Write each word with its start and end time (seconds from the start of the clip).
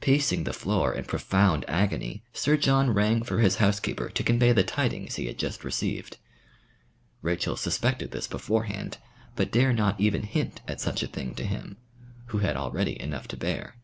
Pacing 0.00 0.42
the 0.42 0.52
floor 0.52 0.92
in 0.92 1.04
profound 1.04 1.64
agony, 1.68 2.24
Sir 2.32 2.56
John 2.56 2.90
rang 2.90 3.22
for 3.22 3.38
his 3.38 3.58
housekeeper 3.62 4.08
to 4.08 4.24
convey 4.24 4.50
the 4.50 4.64
tidings 4.64 5.14
he 5.14 5.26
had 5.26 5.38
just 5.38 5.62
received. 5.62 6.16
Rachel 7.20 7.54
suspected 7.56 8.10
this 8.10 8.26
beforehand, 8.26 8.98
but 9.36 9.52
dare 9.52 9.72
not 9.72 10.00
even 10.00 10.24
hint 10.24 10.62
at 10.66 10.80
such 10.80 11.04
a 11.04 11.06
thing 11.06 11.36
to 11.36 11.44
him, 11.44 11.76
who 12.34 12.38
had 12.38 12.56
already 12.56 13.00
enough 13.00 13.28
to 13.28 13.36
bear. 13.36 13.76